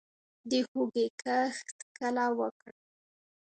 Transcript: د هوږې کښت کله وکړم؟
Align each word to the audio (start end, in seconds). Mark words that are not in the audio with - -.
د 0.49 0.51
هوږې 0.69 1.07
کښت 1.21 1.77
کله 1.97 2.25
وکړم؟ 2.39 2.77